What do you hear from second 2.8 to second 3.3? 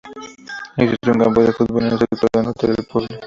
pueblo.